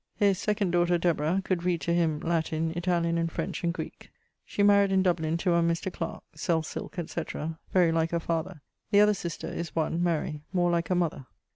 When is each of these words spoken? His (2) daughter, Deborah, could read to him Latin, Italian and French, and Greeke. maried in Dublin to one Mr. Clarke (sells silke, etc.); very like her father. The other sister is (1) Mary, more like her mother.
His 0.15 0.43
(2) 0.43 0.53
daughter, 0.71 0.97
Deborah, 0.97 1.43
could 1.45 1.63
read 1.63 1.79
to 1.81 1.93
him 1.93 2.21
Latin, 2.21 2.71
Italian 2.75 3.19
and 3.19 3.31
French, 3.31 3.63
and 3.63 3.71
Greeke. 3.71 4.09
maried 4.57 4.89
in 4.89 5.03
Dublin 5.03 5.37
to 5.37 5.51
one 5.51 5.69
Mr. 5.69 5.93
Clarke 5.93 6.23
(sells 6.33 6.65
silke, 6.69 6.97
etc.); 6.97 7.59
very 7.71 7.91
like 7.91 8.09
her 8.09 8.19
father. 8.19 8.61
The 8.89 9.01
other 9.01 9.13
sister 9.13 9.45
is 9.47 9.75
(1) 9.75 10.01
Mary, 10.01 10.41
more 10.53 10.71
like 10.71 10.87
her 10.87 10.95
mother. 10.95 11.27